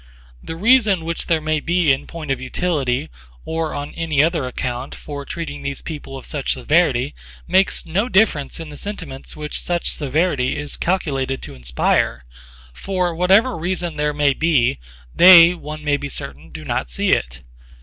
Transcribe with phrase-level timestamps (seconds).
[0.41, 3.07] The reason which there may be in point of utility
[3.45, 7.13] or on any other account for treating these people with such severity
[7.47, 12.25] makes no difference in the sentiments which such severity is calculated to inspire;
[12.73, 14.79] for whatever reason there may be,
[15.15, 17.43] they, one may be certain, do not see it.